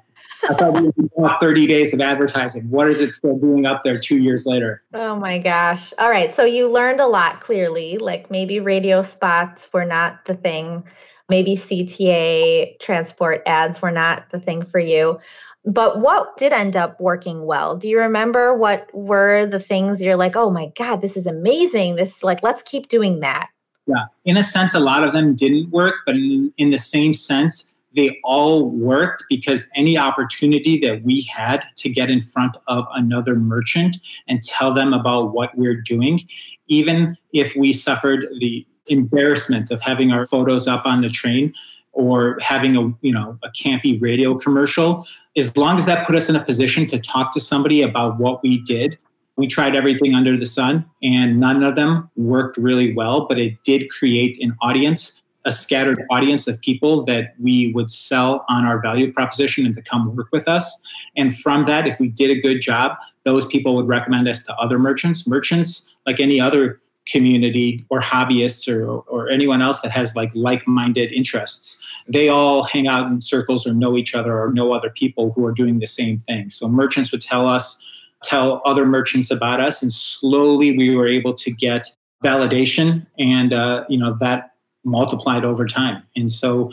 [0.50, 2.68] I thought we were 30 days of advertising.
[2.68, 4.82] What is it still doing up there two years later?
[4.92, 5.92] Oh my gosh.
[5.98, 6.34] All right.
[6.34, 7.96] So you learned a lot clearly.
[7.98, 10.82] Like maybe radio spots were not the thing.
[11.28, 15.20] Maybe CTA transport ads were not the thing for you.
[15.64, 17.76] But what did end up working well?
[17.76, 21.96] Do you remember what were the things you're like, oh my God, this is amazing.
[21.96, 23.48] This, like, let's keep doing that?
[23.86, 24.06] Yeah.
[24.24, 27.76] In a sense, a lot of them didn't work, but in, in the same sense,
[27.94, 33.36] they all worked because any opportunity that we had to get in front of another
[33.36, 33.98] merchant
[34.28, 36.20] and tell them about what we're doing,
[36.68, 41.52] even if we suffered the embarrassment of having our photos up on the train
[41.92, 46.28] or having a you know a campy radio commercial as long as that put us
[46.28, 48.98] in a position to talk to somebody about what we did
[49.36, 53.62] we tried everything under the sun and none of them worked really well but it
[53.62, 58.80] did create an audience a scattered audience of people that we would sell on our
[58.80, 60.80] value proposition and to come work with us.
[61.16, 62.92] And from that if we did a good job
[63.24, 65.26] those people would recommend us to other merchants.
[65.26, 71.12] Merchants like any other community or hobbyists or, or anyone else that has like like-minded
[71.12, 71.82] interests.
[72.06, 75.44] They all hang out in circles or know each other or know other people who
[75.44, 76.50] are doing the same thing.
[76.50, 77.82] So merchants would tell us
[78.22, 81.88] tell other merchants about us and slowly we were able to get
[82.22, 84.52] validation and uh, you know that
[84.84, 86.02] multiplied over time.
[86.14, 86.70] And so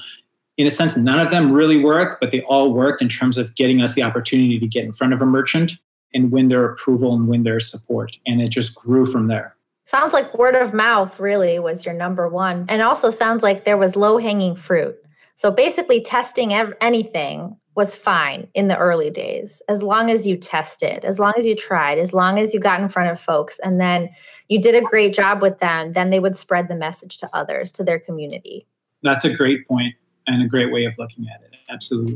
[0.58, 3.56] in a sense none of them really worked but they all worked in terms of
[3.56, 5.74] getting us the opportunity to get in front of a merchant
[6.14, 8.18] and win their approval and win their support.
[8.26, 9.56] And it just grew from there
[9.90, 12.64] Sounds like word of mouth really was your number one.
[12.70, 14.96] And also sounds like there was low hanging fruit.
[15.36, 20.38] So basically, testing ev- anything was fine in the early days, as long as you
[20.38, 23.58] tested, as long as you tried, as long as you got in front of folks,
[23.64, 24.12] and then
[24.48, 27.72] you did a great job with them, then they would spread the message to others,
[27.72, 28.68] to their community.
[29.02, 29.96] That's a great point
[30.28, 31.58] and a great way of looking at it.
[31.68, 32.16] Absolutely.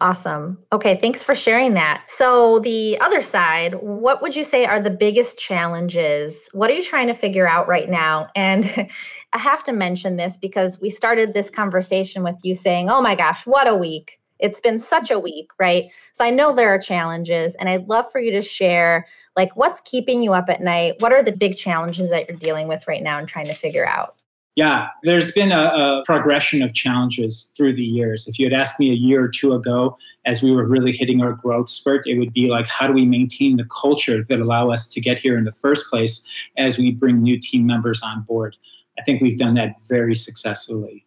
[0.00, 0.58] Awesome.
[0.72, 2.04] Okay, thanks for sharing that.
[2.06, 6.48] So, the other side, what would you say are the biggest challenges?
[6.52, 8.28] What are you trying to figure out right now?
[8.36, 8.64] And
[9.32, 13.16] I have to mention this because we started this conversation with you saying, oh my
[13.16, 14.20] gosh, what a week.
[14.38, 15.86] It's been such a week, right?
[16.12, 19.04] So, I know there are challenges, and I'd love for you to share
[19.36, 20.94] like what's keeping you up at night?
[21.00, 23.86] What are the big challenges that you're dealing with right now and trying to figure
[23.86, 24.14] out?
[24.58, 28.26] Yeah, there's been a, a, progression of challenges through the years.
[28.26, 31.22] If you had asked me a year or two ago, as we were really hitting
[31.22, 34.72] our growth spurt, it would be like, how do we maintain the culture that allow
[34.72, 38.22] us to get here in the first place as we bring new team members on
[38.22, 38.56] board?
[38.98, 41.04] I think we've done that very successfully.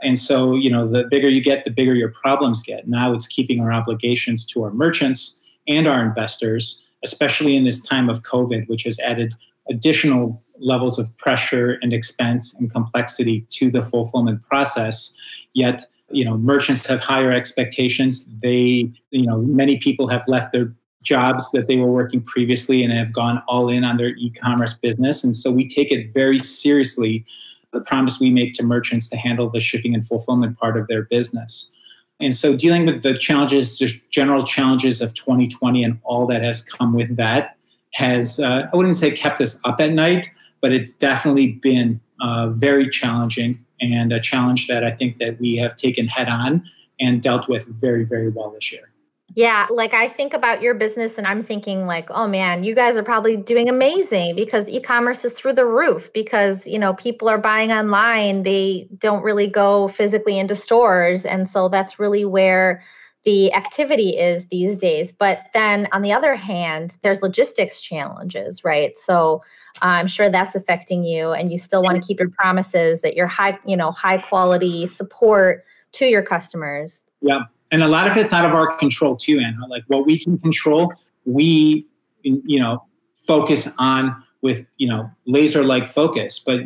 [0.00, 2.88] And so, you know, the bigger you get, the bigger your problems get.
[2.88, 8.08] Now it's keeping our obligations to our merchants and our investors, especially in this time
[8.08, 9.34] of COVID, which has added
[9.68, 15.16] additional levels of pressure and expense and complexity to the fulfillment process.
[15.52, 18.26] Yet, you know, merchants have higher expectations.
[18.42, 22.92] They, you know, many people have left their jobs that they were working previously and
[22.92, 25.22] have gone all in on their e-commerce business.
[25.22, 27.24] And so we take it very seriously
[27.72, 31.02] the promise we make to merchants to handle the shipping and fulfillment part of their
[31.02, 31.70] business.
[32.20, 36.62] And so dealing with the challenges, just general challenges of 2020 and all that has
[36.62, 37.56] come with that
[37.92, 40.28] has, uh, I wouldn't say kept us up at night,
[40.64, 45.56] but it's definitely been uh, very challenging and a challenge that I think that we
[45.56, 46.64] have taken head on
[46.98, 48.90] and dealt with very, very well this year.
[49.36, 52.96] Yeah, like I think about your business and I'm thinking like, oh man, you guys
[52.96, 57.36] are probably doing amazing because e-commerce is through the roof because, you know, people are
[57.36, 62.82] buying online, they don't really go physically into stores and so that's really where
[63.24, 65.10] the activity is these days.
[65.10, 68.96] But then on the other hand, there's logistics challenges, right?
[68.98, 69.42] So
[69.76, 73.16] uh, I'm sure that's affecting you and you still want to keep your promises that
[73.16, 77.04] you're high, you know, high quality support to your customers.
[77.22, 77.44] Yeah.
[77.70, 79.66] And a lot of it's out of our control too, Anna.
[79.68, 80.92] Like what we can control,
[81.24, 81.86] we
[82.22, 82.82] you know,
[83.14, 86.38] focus on with, you know, laser like focus.
[86.38, 86.60] But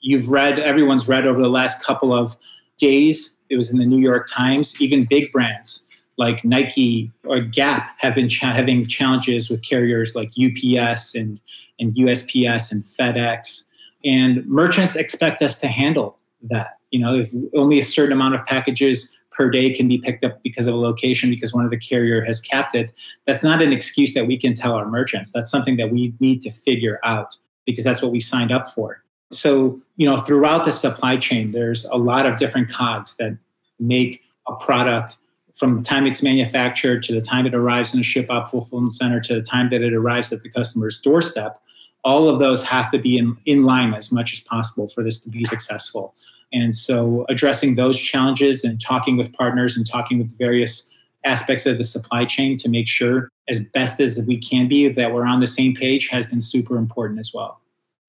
[0.00, 2.36] you've read everyone's read over the last couple of
[2.78, 7.94] days, it was in the New York Times, even big brands like Nike or Gap
[7.98, 11.40] have been cha- having challenges with carriers like UPS and,
[11.80, 13.66] and USPS and FedEx.
[14.04, 16.78] And merchants expect us to handle that.
[16.90, 20.40] You know, if only a certain amount of packages per day can be picked up
[20.42, 22.92] because of a location because one of the carrier has capped it,
[23.26, 25.32] that's not an excuse that we can tell our merchants.
[25.32, 27.36] That's something that we need to figure out
[27.66, 29.02] because that's what we signed up for.
[29.32, 33.36] So, you know, throughout the supply chain, there's a lot of different cogs that
[33.80, 35.16] make a product
[35.54, 38.92] from the time it's manufactured to the time it arrives in a ship ShipBob fulfillment
[38.92, 41.60] center to the time that it arrives at the customer's doorstep,
[42.02, 45.20] all of those have to be in, in line as much as possible for this
[45.20, 46.14] to be successful.
[46.52, 50.90] And so addressing those challenges and talking with partners and talking with various
[51.24, 55.12] aspects of the supply chain to make sure as best as we can be that
[55.12, 57.60] we're on the same page has been super important as well.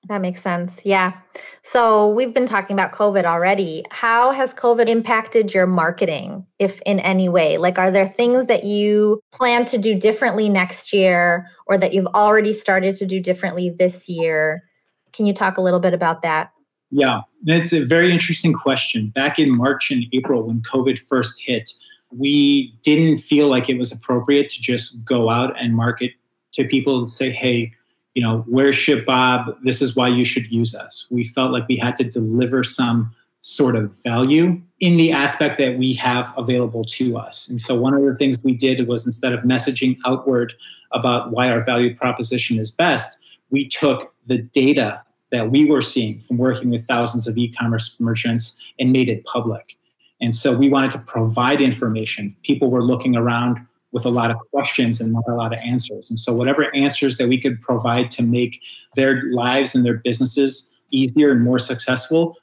[0.08, 0.82] That makes sense.
[0.86, 1.14] Yeah.
[1.64, 3.84] So we've been talking about COVID already.
[3.90, 7.58] How has COVID impacted your marketing, if in any way?
[7.58, 12.08] Like, are there things that you plan to do differently next year or that you've
[12.08, 14.64] already started to do differently this year?
[15.12, 16.52] Can you talk a little bit about that?
[16.92, 19.08] Yeah, it's a very interesting question.
[19.08, 21.72] Back in March and April, when COVID first hit,
[22.12, 26.12] we didn't feel like it was appropriate to just go out and market
[26.54, 27.74] to people and say, hey,
[28.16, 29.58] you know, where's ShipBob?
[29.64, 31.06] This is why you should use us.
[31.12, 35.78] We felt like we had to deliver some sort of value in the aspect that
[35.78, 37.48] we have available to us.
[37.48, 40.54] And so one of the things we did was instead of messaging outward
[40.94, 43.20] about why our value proposition is best,
[43.52, 45.02] we took the data
[45.32, 49.78] that we were seeing from working with thousands of e-commerce merchants and made it public.
[50.22, 52.36] And so we wanted to provide information.
[52.44, 53.60] People were looking around
[53.96, 56.10] with a lot of questions and not a lot of answers.
[56.10, 58.62] And so, whatever answers that we could provide to make
[58.96, 62.36] their lives and their businesses easier and more successful,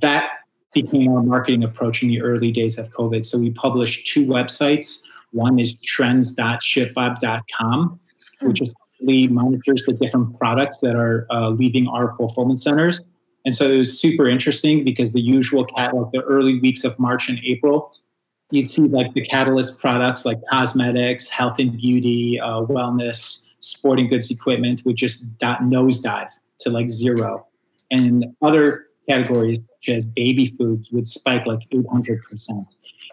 [0.00, 0.30] that
[0.72, 3.24] became our marketing approach in the early days of COVID.
[3.24, 5.02] So, we published two websites.
[5.32, 8.00] One is trends.shipbob.com,
[8.42, 13.00] which essentially monitors the different products that are uh, leaving our fulfillment centers.
[13.44, 17.28] And so it was super interesting because the usual catalog, the early weeks of March
[17.28, 17.92] and April,
[18.54, 24.30] you'd see like the catalyst products like cosmetics, health and beauty, uh, wellness, sporting goods
[24.30, 26.28] equipment would just dot nosedive
[26.60, 27.46] to like zero.
[27.90, 32.64] And other categories such as baby foods would spike like 800%.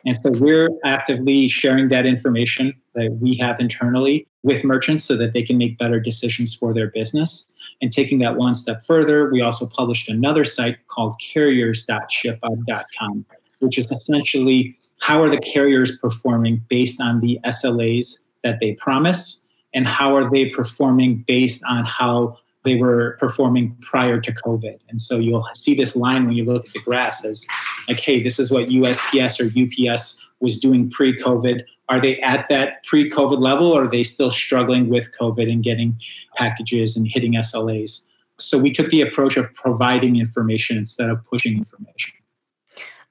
[0.05, 5.33] And so we're actively sharing that information that we have internally with merchants so that
[5.33, 7.45] they can make better decisions for their business.
[7.81, 13.25] And taking that one step further, we also published another site called carriers.shipbob.com,
[13.59, 19.43] which is essentially how are the carriers performing based on the SLAs that they promise,
[19.73, 24.77] and how are they performing based on how they were performing prior to COVID.
[24.89, 27.45] And so you'll see this line when you look at the graphs as
[27.87, 31.63] like, hey, this is what USPS or UPS was doing pre COVID.
[31.89, 35.63] Are they at that pre COVID level or are they still struggling with COVID and
[35.63, 35.99] getting
[36.35, 38.03] packages and hitting SLAs?
[38.37, 42.13] So we took the approach of providing information instead of pushing information.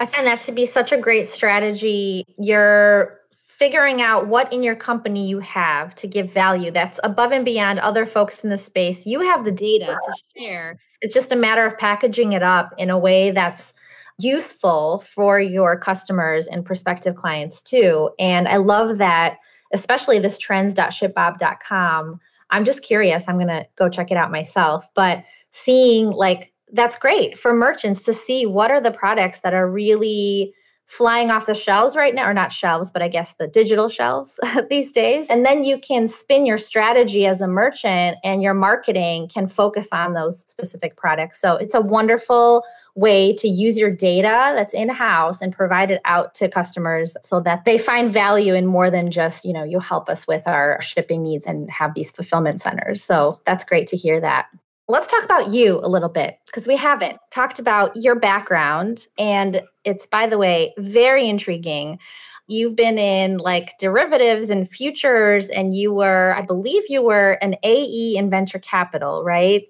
[0.01, 2.25] I find that to be such a great strategy.
[2.39, 7.45] You're figuring out what in your company you have to give value that's above and
[7.45, 9.05] beyond other folks in the space.
[9.05, 10.79] You have the data to share.
[11.03, 13.75] It's just a matter of packaging it up in a way that's
[14.19, 18.09] useful for your customers and prospective clients too.
[18.19, 19.37] And I love that,
[19.75, 22.21] especially this trends.shipbob.com.
[22.49, 23.29] I'm just curious.
[23.29, 24.89] I'm going to go check it out myself.
[24.95, 29.69] But seeing like that's great for merchants to see what are the products that are
[29.69, 30.55] really
[30.91, 34.41] flying off the shelves right now, or not shelves, but I guess the digital shelves
[34.71, 35.31] these days.
[35.31, 39.87] And then you can spin your strategy as a merchant and your marketing can focus
[39.93, 41.41] on those specific products.
[41.41, 42.65] So it's a wonderful
[42.97, 47.39] way to use your data that's in house and provide it out to customers so
[47.39, 50.83] that they find value in more than just, you know, you help us with our
[50.83, 53.01] shipping needs and have these fulfillment centers.
[53.05, 54.47] So that's great to hear that.
[54.91, 59.07] Let's talk about you a little bit because we haven't talked about your background.
[59.19, 62.01] And it's, by the way, very intriguing.
[62.49, 67.55] You've been in like derivatives and futures, and you were, I believe you were an
[67.63, 69.63] AE in venture capital, right?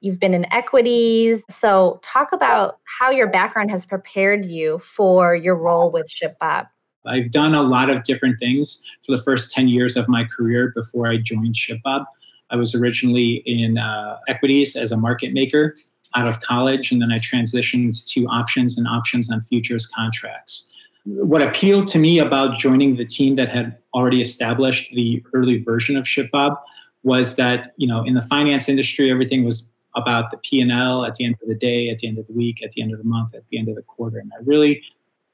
[0.00, 1.44] You've been in equities.
[1.48, 6.66] So, talk about how your background has prepared you for your role with ShipBob.
[7.06, 10.72] I've done a lot of different things for the first 10 years of my career
[10.74, 12.06] before I joined ShipBob.
[12.54, 15.74] I was originally in uh, equities as a market maker
[16.14, 20.70] out of college, and then I transitioned to options and options on futures contracts.
[21.04, 25.96] What appealed to me about joining the team that had already established the early version
[25.96, 26.56] of ShipBob
[27.02, 31.24] was that you know in the finance industry everything was about the P&L at the
[31.24, 33.04] end of the day, at the end of the week, at the end of the
[33.04, 34.80] month, at the end of the quarter, and I really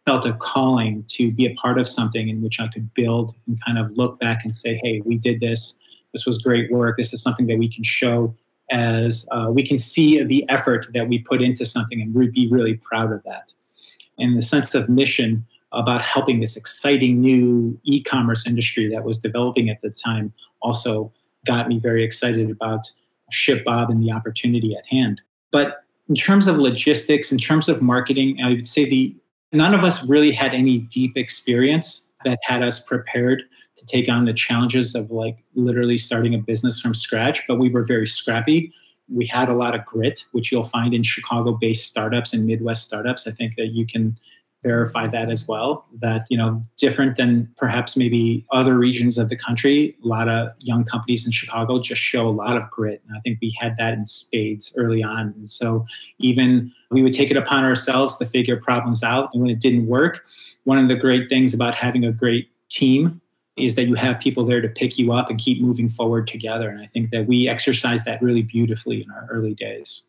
[0.07, 3.63] felt a calling to be a part of something in which I could build and
[3.67, 5.79] kind of look back and say, hey, we did this
[6.13, 6.97] this was great work.
[6.97, 8.35] This is something that we can show
[8.71, 12.75] as uh, we can see the effort that we put into something and be really
[12.75, 13.53] proud of that.
[14.19, 19.71] And the sense of mission about helping this exciting new e-commerce industry that was developing
[19.71, 20.33] at the time
[20.63, 21.13] also
[21.47, 22.91] got me very excited about
[23.33, 25.21] ShipBob and the opportunity at hand.
[25.53, 29.17] But in terms of logistics, in terms of marketing, I would say the
[29.53, 33.43] none of us really had any deep experience that had us prepared
[33.81, 37.71] to take on the challenges of like literally starting a business from scratch, but we
[37.71, 38.73] were very scrappy.
[39.11, 42.87] we had a lot of grit, which you'll find in Chicago based startups and Midwest
[42.87, 43.27] startups.
[43.27, 44.17] I think that you can
[44.63, 45.87] verify that as well.
[46.01, 50.51] That, you know, different than perhaps maybe other regions of the country, a lot of
[50.61, 53.03] young companies in Chicago just show a lot of grit.
[53.07, 55.33] And I think we had that in spades early on.
[55.37, 55.87] And so
[56.19, 59.31] even we would take it upon ourselves to figure problems out.
[59.33, 60.25] And when it didn't work,
[60.65, 63.21] one of the great things about having a great team
[63.57, 66.69] is that you have people there to pick you up and keep moving forward together.
[66.69, 70.03] And I think that we exercise that really beautifully in our early days.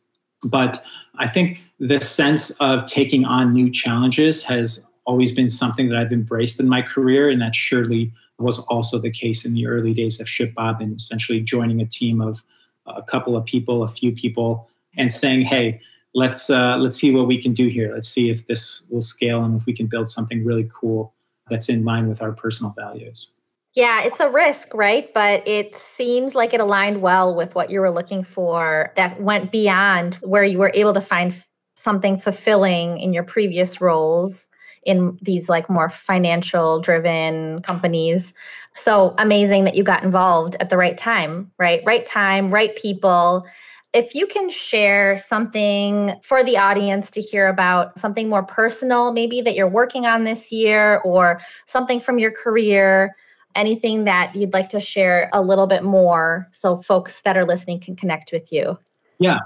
[0.44, 0.84] But
[1.18, 6.12] I think the sense of taking on new challenges has always been something that I've
[6.12, 7.30] embraced in my career.
[7.30, 11.42] And that surely was also the case in the early days of ShipBob and essentially
[11.42, 12.44] joining a team of
[12.88, 14.68] a couple of people, a few people,
[14.98, 15.80] and saying, hey,
[16.16, 17.94] let's uh, let's see what we can do here.
[17.94, 21.14] Let's see if this will scale and if we can build something really cool
[21.50, 23.34] that's in line with our personal values.
[23.74, 25.14] Yeah, it's a risk, right?
[25.14, 29.52] But it seems like it aligned well with what you were looking for that went
[29.52, 31.34] beyond where you were able to find
[31.76, 34.50] something fulfilling in your previous roles
[34.84, 38.34] in these like more financial driven companies.
[38.74, 41.82] So amazing that you got involved at the right time, right?
[41.86, 43.46] Right time, right people.
[43.94, 49.42] If you can share something for the audience to hear about, something more personal, maybe
[49.42, 53.16] that you're working on this year, or something from your career
[53.56, 57.80] anything that you'd like to share a little bit more so folks that are listening
[57.80, 58.78] can connect with you?
[59.20, 59.40] Yeah.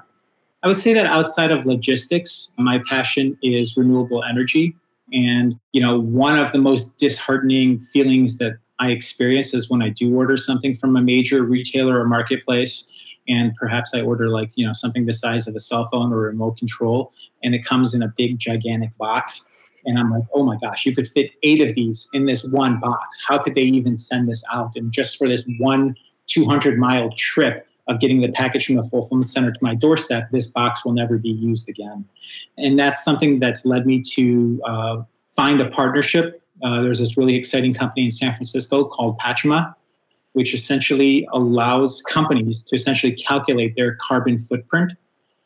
[0.63, 4.75] I would say that outside of logistics, my passion is renewable energy.
[5.13, 9.89] And, you know, one of the most disheartening feelings that I experience is when I
[9.89, 12.89] do order something from a major retailer or marketplace,
[13.27, 16.25] and perhaps I order like, you know, something the size of a cell phone or
[16.25, 17.11] a remote control,
[17.43, 19.47] and it comes in a big, gigantic box
[19.85, 22.79] and I'm like, oh my gosh, you could fit eight of these in this one
[22.79, 23.23] box.
[23.27, 24.71] How could they even send this out?
[24.75, 25.95] And just for this one
[26.27, 30.47] 200 mile trip of getting the package from the fulfillment center to my doorstep, this
[30.47, 32.03] box will never be used again.
[32.57, 36.41] And that's something that's led me to uh, find a partnership.
[36.63, 39.75] Uh, there's this really exciting company in San Francisco called Pachama,
[40.35, 44.91] which essentially allows companies to essentially calculate their carbon footprint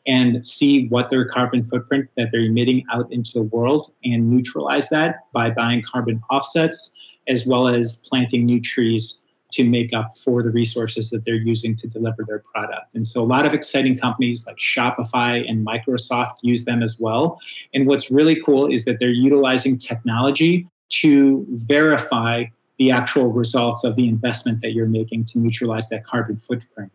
[0.04, 4.88] and see what their carbon footprint that they're emitting out into the world and neutralize
[4.88, 10.42] that by buying carbon offsets as well as planting new trees to make up for
[10.42, 12.92] the resources that they're using to deliver their product.
[12.94, 17.38] And so a lot of exciting companies like Shopify and Microsoft use them as well.
[17.74, 20.66] And what's really cool is that they're utilizing technology
[21.00, 22.46] to verify
[22.80, 26.90] the actual results of the investment that you're making to neutralize that carbon footprint.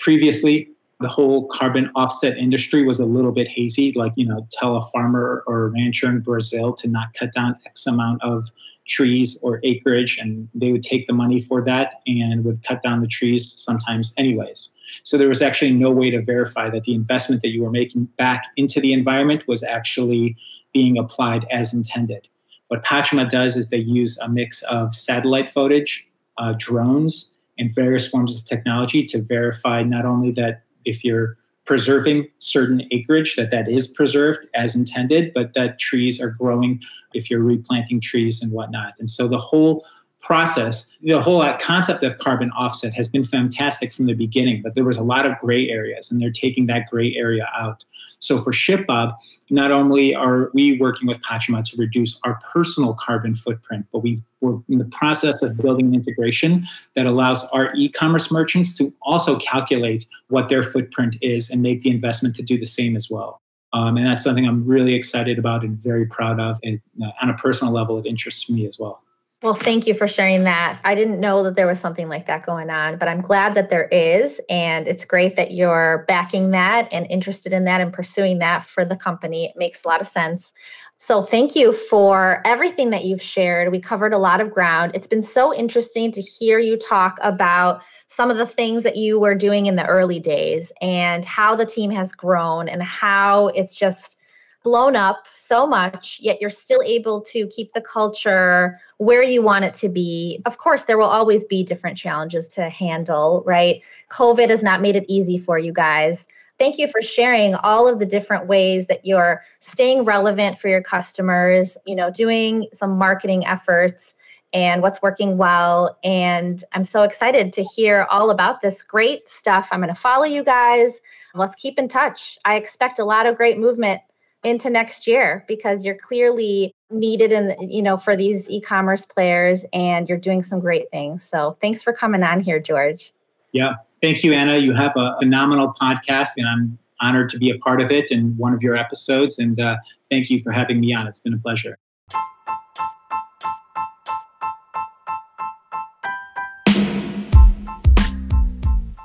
[0.00, 0.68] Previously,
[0.98, 4.82] the whole carbon offset industry was a little bit hazy, like, you know, tell a
[4.90, 8.48] farmer or a rancher in Brazil to not cut down X amount of
[8.88, 13.00] trees or acreage, and they would take the money for that and would cut down
[13.00, 14.70] the trees sometimes, anyways.
[15.04, 18.06] So there was actually no way to verify that the investment that you were making
[18.18, 20.36] back into the environment was actually
[20.74, 22.26] being applied as intended.
[22.70, 26.06] What Pachama does is they use a mix of satellite footage,
[26.38, 32.28] uh, drones, and various forms of technology to verify not only that if you're preserving
[32.38, 36.80] certain acreage that that is preserved as intended but that trees are growing
[37.12, 38.94] if you're replanting trees and whatnot.
[39.00, 39.84] And so the whole
[40.20, 44.84] process the whole concept of carbon offset has been fantastic from the beginning but there
[44.84, 47.82] was a lot of gray areas and they're taking that gray area out
[48.20, 49.16] so for ShipBob,
[49.48, 54.22] not only are we working with Pachama to reduce our personal carbon footprint, but we
[54.44, 59.38] are in the process of building an integration that allows our e-commerce merchants to also
[59.38, 63.40] calculate what their footprint is and make the investment to do the same as well.
[63.72, 66.58] Um, and that's something I'm really excited about and very proud of.
[66.62, 69.02] And uh, on a personal level, it interests me as well.
[69.42, 70.78] Well, thank you for sharing that.
[70.84, 73.70] I didn't know that there was something like that going on, but I'm glad that
[73.70, 74.38] there is.
[74.50, 78.84] And it's great that you're backing that and interested in that and pursuing that for
[78.84, 79.46] the company.
[79.46, 80.52] It makes a lot of sense.
[80.98, 83.72] So, thank you for everything that you've shared.
[83.72, 84.92] We covered a lot of ground.
[84.94, 89.18] It's been so interesting to hear you talk about some of the things that you
[89.18, 93.74] were doing in the early days and how the team has grown and how it's
[93.74, 94.18] just
[94.62, 99.64] blown up so much, yet you're still able to keep the culture where you want
[99.64, 100.40] it to be.
[100.44, 103.82] Of course, there will always be different challenges to handle, right?
[104.10, 106.28] COVID has not made it easy for you guys.
[106.58, 110.82] Thank you for sharing all of the different ways that you're staying relevant for your
[110.82, 114.14] customers, you know, doing some marketing efforts
[114.52, 115.96] and what's working well.
[116.04, 119.68] And I'm so excited to hear all about this great stuff.
[119.72, 121.00] I'm going to follow you guys.
[121.34, 122.38] Let's keep in touch.
[122.44, 124.02] I expect a lot of great movement
[124.42, 130.08] into next year because you're clearly needed in you know for these e-commerce players and
[130.08, 133.12] you're doing some great things so thanks for coming on here george
[133.52, 134.56] yeah Thank you, Anna.
[134.56, 138.36] You have a phenomenal podcast, and I'm honored to be a part of it and
[138.38, 139.38] one of your episodes.
[139.38, 139.76] And uh,
[140.10, 141.06] thank you for having me on.
[141.06, 141.76] It's been a pleasure.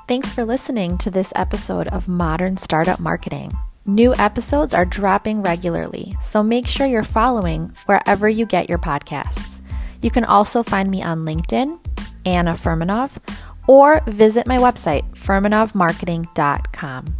[0.08, 3.52] Thanks for listening to this episode of Modern Startup Marketing.
[3.88, 9.60] New episodes are dropping regularly, so make sure you're following wherever you get your podcasts.
[10.02, 11.78] You can also find me on LinkedIn,
[12.24, 13.12] Anna Furmanov,
[13.68, 17.16] or visit my website, furmanovmarketing.com.